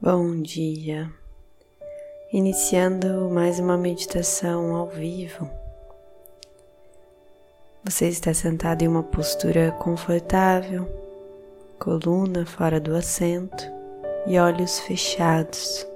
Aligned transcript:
Bom 0.00 0.40
dia, 0.40 1.12
iniciando 2.32 3.28
mais 3.30 3.58
uma 3.58 3.76
meditação 3.76 4.74
ao 4.74 4.88
vivo. 4.88 5.50
Você 7.84 8.08
está 8.08 8.32
sentado 8.34 8.82
em 8.82 8.88
uma 8.88 9.02
postura 9.02 9.72
confortável, 9.72 10.88
coluna 11.78 12.46
fora 12.46 12.80
do 12.80 12.96
assento 12.96 13.64
e 14.26 14.38
olhos 14.38 14.78
fechados. 14.80 15.91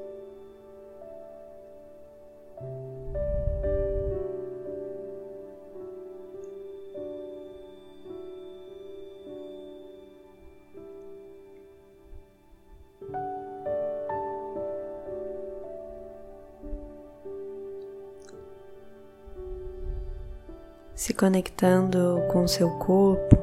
Se 20.96 21.12
conectando 21.12 22.22
com 22.32 22.48
seu 22.48 22.70
corpo, 22.78 23.36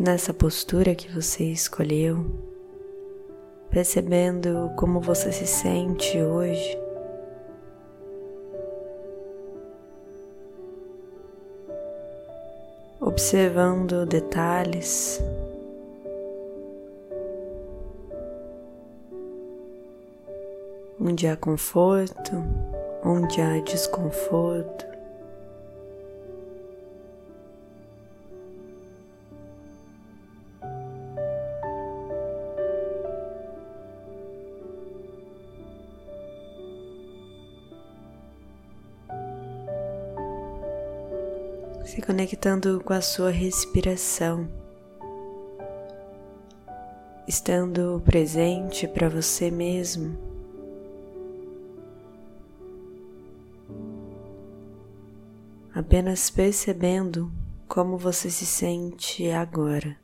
nessa 0.00 0.32
postura 0.32 0.94
que 0.94 1.12
você 1.12 1.44
escolheu, 1.44 2.24
percebendo 3.68 4.72
como 4.76 4.98
você 4.98 5.30
se 5.30 5.46
sente 5.46 6.18
hoje. 6.22 6.78
Observando 12.98 14.06
detalhes, 14.06 15.20
onde 20.98 21.26
há 21.26 21.36
conforto, 21.36 22.32
onde 23.04 23.38
há 23.42 23.60
desconforto. 23.60 24.95
Se 41.86 42.02
conectando 42.02 42.82
com 42.84 42.92
a 42.92 43.00
sua 43.00 43.30
respiração, 43.30 44.48
estando 47.28 48.02
presente 48.04 48.88
para 48.88 49.08
você 49.08 49.52
mesmo. 49.52 50.18
Apenas 55.72 56.28
percebendo 56.28 57.30
como 57.68 57.96
você 57.96 58.30
se 58.30 58.44
sente 58.44 59.30
agora. 59.30 59.96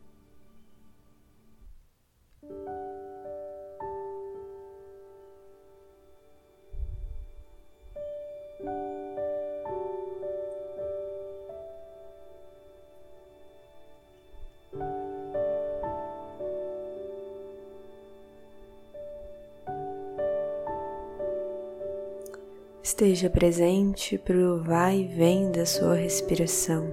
Esteja 22.83 23.31
presente 23.31 24.19
para 24.19 24.37
o 24.37 24.61
vai 24.61 25.03
e 25.03 25.07
vem 25.07 25.53
da 25.53 25.65
sua 25.65 25.95
respiração. 25.95 26.91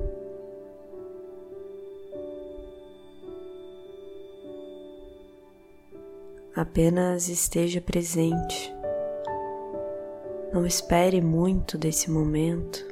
Apenas 6.55 7.27
esteja 7.27 7.81
presente. 7.81 8.71
Não 10.53 10.63
espere 10.63 11.21
muito 11.21 11.75
desse 11.75 12.11
momento. 12.11 12.85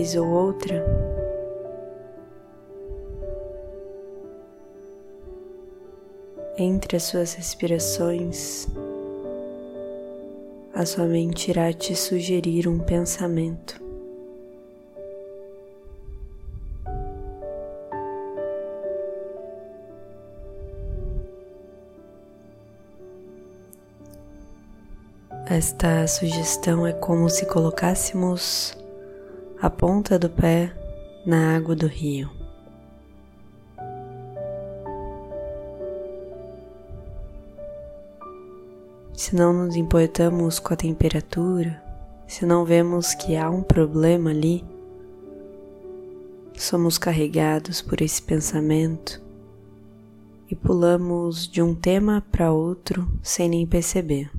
Vez 0.00 0.16
ou 0.16 0.26
outra, 0.26 0.82
entre 6.56 6.96
as 6.96 7.02
suas 7.02 7.34
respirações, 7.34 8.66
a 10.72 10.86
sua 10.86 11.04
mente 11.04 11.50
irá 11.50 11.70
te 11.70 11.94
sugerir 11.94 12.66
um 12.66 12.78
pensamento. 12.78 13.78
Esta 25.46 26.06
sugestão 26.06 26.86
é 26.86 26.92
como 26.92 27.28
se 27.28 27.44
colocássemos 27.44 28.79
a 29.62 29.68
ponta 29.68 30.18
do 30.18 30.30
pé 30.30 30.72
na 31.26 31.54
água 31.54 31.76
do 31.76 31.86
rio. 31.86 32.30
Se 39.12 39.36
não 39.36 39.52
nos 39.52 39.76
importamos 39.76 40.58
com 40.58 40.72
a 40.72 40.76
temperatura, 40.76 41.82
se 42.26 42.46
não 42.46 42.64
vemos 42.64 43.12
que 43.12 43.36
há 43.36 43.50
um 43.50 43.62
problema 43.62 44.30
ali, 44.30 44.64
somos 46.56 46.96
carregados 46.96 47.82
por 47.82 48.00
esse 48.00 48.22
pensamento 48.22 49.20
e 50.50 50.56
pulamos 50.56 51.46
de 51.46 51.60
um 51.60 51.74
tema 51.74 52.24
para 52.32 52.50
outro 52.50 53.06
sem 53.22 53.46
nem 53.46 53.66
perceber. 53.66 54.30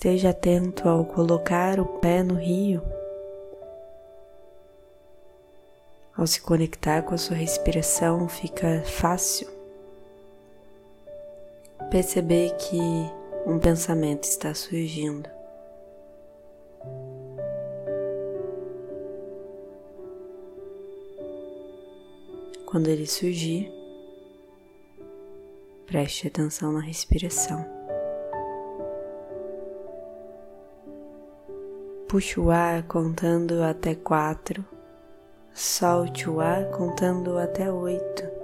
Esteja 0.00 0.30
atento 0.30 0.88
ao 0.88 1.04
colocar 1.04 1.78
o 1.78 1.84
pé 1.84 2.22
no 2.22 2.32
rio, 2.32 2.80
ao 6.16 6.26
se 6.26 6.40
conectar 6.40 7.02
com 7.02 7.14
a 7.14 7.18
sua 7.18 7.36
respiração, 7.36 8.26
fica 8.26 8.82
fácil 8.86 9.46
perceber 11.90 12.56
que 12.56 12.78
um 13.44 13.58
pensamento 13.58 14.24
está 14.24 14.54
surgindo. 14.54 15.28
Quando 22.64 22.88
ele 22.88 23.06
surgir, 23.06 23.70
preste 25.86 26.26
atenção 26.26 26.72
na 26.72 26.80
respiração. 26.80 27.79
Puxe 32.10 32.40
o 32.40 32.50
ar 32.50 32.82
contando 32.88 33.62
até 33.62 33.94
quatro, 33.94 34.64
solte 35.54 36.28
o 36.28 36.40
ar 36.40 36.64
contando 36.70 37.38
até 37.38 37.70
oito. 37.70 38.39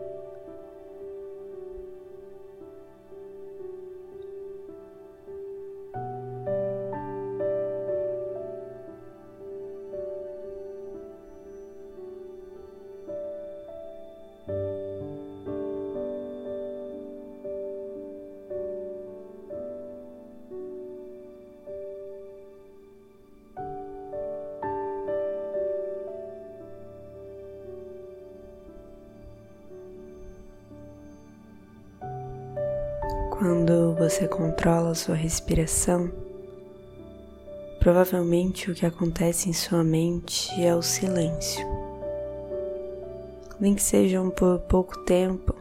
Quando 33.49 33.95
você 33.95 34.27
controla 34.27 34.93
sua 34.97 35.15
respiração, 35.15 36.11
Provavelmente 37.79 38.69
o 38.69 38.75
que 38.75 38.85
acontece 38.85 39.49
em 39.49 39.53
sua 39.53 39.85
mente 39.85 40.51
é 40.61 40.75
o 40.75 40.83
silêncio. 40.83 41.65
Nem 43.61 43.77
que 43.77 43.83
sejam 43.83 44.29
por 44.31 44.59
pouco 44.63 44.99
tempo, 45.05 45.55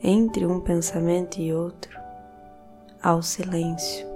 entre 0.00 0.46
um 0.46 0.60
pensamento 0.60 1.40
e 1.40 1.52
outro, 1.52 1.98
ao 3.02 3.20
silêncio. 3.20 4.06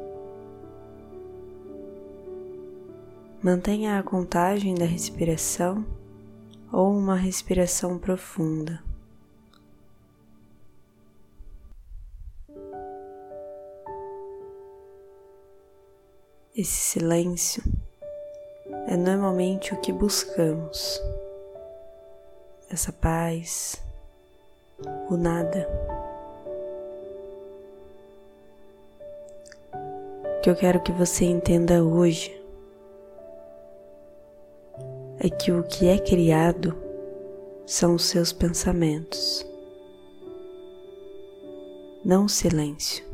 Mantenha 3.43 3.99
a 3.99 4.03
contagem 4.05 4.77
da 4.77 4.85
respiração 4.85 5.85
ou 6.73 6.97
uma 6.97 7.17
respiração 7.17 7.99
profunda. 7.99 8.88
Esse 16.59 16.99
silêncio 16.99 17.63
é 18.89 18.97
normalmente 18.97 19.73
o 19.73 19.81
que 19.81 19.93
buscamos. 19.93 21.01
Essa 22.69 22.93
paz, 22.93 23.81
o 25.09 25.17
nada. 25.17 25.69
O 29.73 30.41
que 30.41 30.51
eu 30.51 30.57
quero 30.57 30.83
que 30.83 30.91
você 30.91 31.27
entenda 31.27 31.85
hoje 31.85 32.37
é 35.21 35.31
que 35.31 35.53
o 35.53 35.63
que 35.63 35.87
é 35.87 35.97
criado 35.97 36.77
são 37.67 37.95
os 37.95 38.03
seus 38.03 38.33
pensamentos, 38.33 39.47
não 42.05 42.25
o 42.25 42.29
silêncio. 42.29 43.08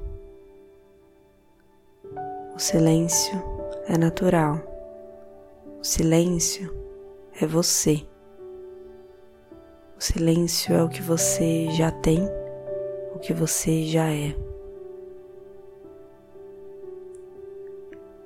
O 2.54 2.58
silêncio 2.60 3.34
é 3.88 3.98
natural. 3.98 4.60
O 5.80 5.82
silêncio 5.82 6.72
é 7.40 7.44
você. 7.44 8.06
O 9.98 10.00
silêncio 10.00 10.72
é 10.72 10.80
o 10.80 10.88
que 10.88 11.02
você 11.02 11.66
já 11.72 11.90
tem, 11.90 12.30
o 13.12 13.18
que 13.18 13.32
você 13.32 13.82
já 13.86 14.08
é. 14.08 14.36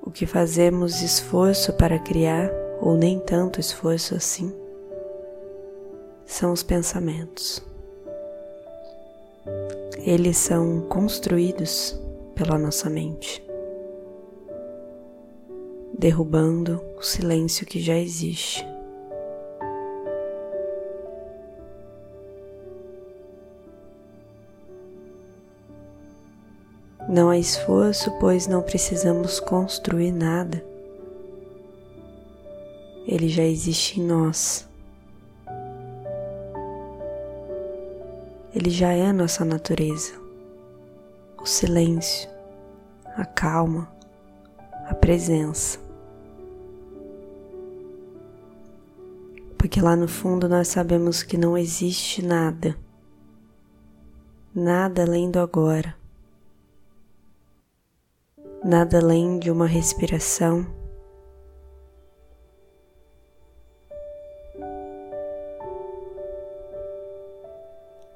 O 0.03 0.11
que 0.11 0.27
fazemos 0.27 1.01
esforço 1.01 1.73
para 1.73 1.97
criar, 1.97 2.51
ou 2.79 2.95
nem 2.95 3.19
tanto 3.19 3.59
esforço 3.59 4.13
assim, 4.13 4.55
são 6.23 6.53
os 6.53 6.61
pensamentos. 6.61 7.65
Eles 9.97 10.37
são 10.37 10.81
construídos 10.81 11.99
pela 12.35 12.59
nossa 12.59 12.91
mente 12.91 13.48
derrubando 15.99 16.81
o 16.97 17.01
silêncio 17.01 17.65
que 17.65 17.81
já 17.81 17.97
existe. 17.97 18.65
Não 27.09 27.29
há 27.29 27.37
esforço, 27.37 28.11
pois 28.17 28.47
não 28.47 28.61
precisamos 28.61 29.41
construir 29.41 30.13
nada. 30.13 30.63
Ele 33.05 33.27
já 33.27 33.43
existe 33.43 33.99
em 33.99 34.05
nós. 34.05 34.69
Ele 38.55 38.69
já 38.69 38.93
é 38.93 39.11
nossa 39.11 39.43
natureza. 39.43 40.13
O 41.41 41.45
silêncio, 41.45 42.29
a 43.17 43.25
calma, 43.25 43.91
a 44.87 44.95
presença. 44.95 45.88
Porque 49.59 49.81
lá 49.81 49.93
no 49.93 50.07
fundo 50.07 50.47
nós 50.47 50.69
sabemos 50.69 51.21
que 51.21 51.37
não 51.37 51.57
existe 51.57 52.25
nada, 52.25 52.77
nada 54.55 55.03
além 55.03 55.29
do 55.29 55.37
agora, 55.37 55.93
nada 58.63 58.99
além 58.99 59.37
de 59.37 59.51
uma 59.51 59.67
respiração. 59.67 60.65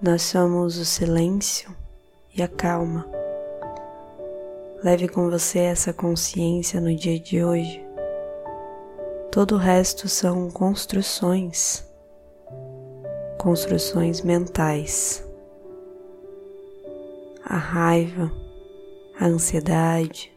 Nós 0.01 0.21
somos 0.21 0.77
o 0.77 0.85
silêncio 0.85 1.75
e 2.33 2.41
a 2.41 2.47
calma. 2.47 3.05
Leve 4.81 5.09
com 5.09 5.29
você 5.29 5.59
essa 5.59 5.91
consciência 5.91 6.79
no 6.79 6.95
dia 6.95 7.19
de 7.19 7.43
hoje. 7.43 7.82
Todo 9.33 9.55
o 9.55 9.57
resto 9.57 10.07
são 10.07 10.51
construções, 10.51 11.83
construções 13.39 14.21
mentais. 14.21 15.25
A 17.43 17.57
raiva, 17.57 18.31
a 19.19 19.25
ansiedade, 19.25 20.31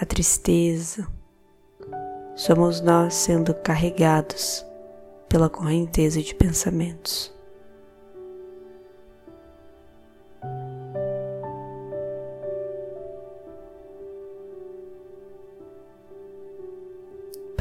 a 0.00 0.06
tristeza, 0.06 1.04
somos 2.36 2.80
nós 2.80 3.12
sendo 3.12 3.52
carregados 3.54 4.64
pela 5.28 5.50
correnteza 5.50 6.22
de 6.22 6.32
pensamentos. 6.32 7.34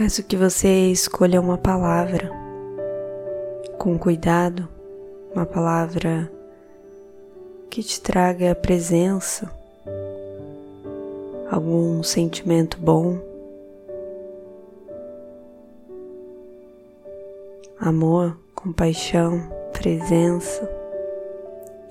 Peço 0.04 0.24
que 0.24 0.36
você 0.36 0.88
escolha 0.88 1.40
uma 1.40 1.60
palavra 1.60 2.32
com 3.78 4.00
cuidado, 4.00 4.68
uma 5.32 5.46
palavra 5.46 6.28
que 7.70 7.84
te 7.84 8.02
traga 8.02 8.56
presença, 8.56 9.48
algum 11.52 12.02
sentimento 12.02 12.80
bom, 12.80 13.20
amor, 17.80 18.36
compaixão, 18.56 19.40
presença, 19.72 20.68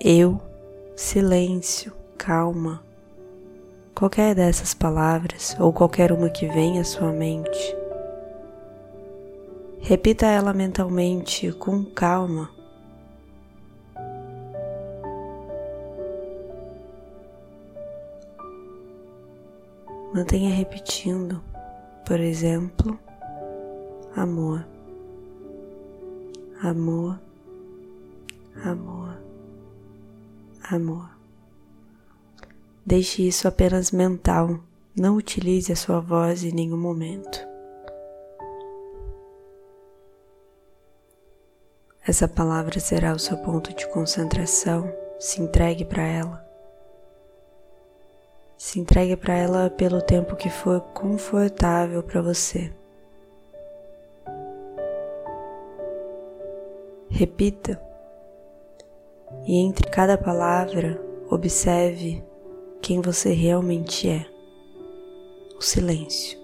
eu, 0.01 0.41
silêncio, 0.97 1.93
calma. 2.19 2.83
Qualquer 3.95 4.35
dessas 4.35 4.75
palavras 4.75 5.57
ou 5.61 5.73
qualquer 5.73 6.11
uma 6.11 6.29
que 6.29 6.49
venha 6.49 6.81
à 6.81 6.85
sua 6.85 7.13
mente 7.13 7.79
Repita 9.83 10.27
ela 10.27 10.53
mentalmente 10.53 11.51
com 11.53 11.85
calma. 11.85 12.51
Mantenha 20.15 20.55
repetindo, 20.55 21.43
por 22.07 22.21
exemplo, 22.21 22.99
amor, 24.15 24.67
amor, 26.63 27.19
amor, 28.65 29.17
amor. 30.69 31.11
Deixe 32.85 33.27
isso 33.27 33.49
apenas 33.49 33.91
mental, 33.93 34.61
não 34.97 35.17
utilize 35.17 35.73
a 35.73 35.77
sua 35.77 36.01
voz 36.01 36.45
em 36.45 36.53
nenhum 36.53 36.79
momento. 36.79 37.50
Essa 42.11 42.27
palavra 42.27 42.81
será 42.81 43.13
o 43.13 43.21
seu 43.21 43.37
ponto 43.37 43.73
de 43.73 43.87
concentração. 43.87 44.93
Se 45.17 45.41
entregue 45.41 45.85
para 45.85 46.03
ela. 46.03 46.45
Se 48.59 48.81
entregue 48.81 49.17
para 49.17 49.33
ela 49.33 49.71
pelo 49.71 50.03
tempo 50.03 50.35
que 50.35 50.51
for 50.51 50.81
confortável 50.93 52.03
para 52.03 52.21
você. 52.21 52.73
Repita 57.09 57.81
e 59.47 59.65
entre 59.65 59.89
cada 59.89 60.19
palavra 60.19 61.01
observe 61.31 62.25
quem 62.83 63.01
você 63.01 63.33
realmente 63.33 64.09
é. 64.09 64.27
O 65.57 65.63
silêncio. 65.63 66.40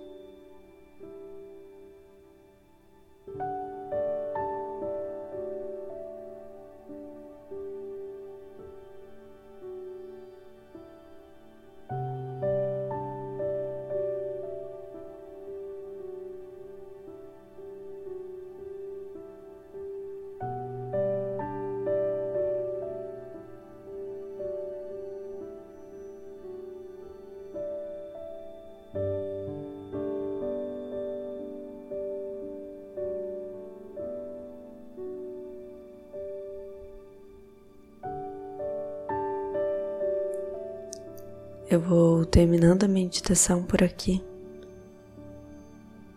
Eu 41.69 41.81
vou 41.81 42.25
terminando 42.25 42.85
a 42.85 42.89
meditação 42.89 43.65
por 43.65 43.83
aqui. 43.83 44.23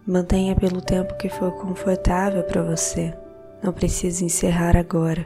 Mantenha 0.06 0.56
pelo 0.56 0.80
tempo 0.80 1.18
que 1.18 1.28
for 1.28 1.52
confortável 1.54 2.44
para 2.44 2.62
você. 2.62 3.18
Não 3.64 3.74
precisa 3.74 4.24
encerrar 4.24 4.78
agora. 4.78 5.26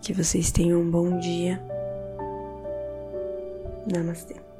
Que 0.00 0.12
vocês 0.12 0.52
tenham 0.52 0.80
um 0.80 0.88
bom 0.88 1.18
dia. 1.18 1.60
Namastê. 3.92 4.51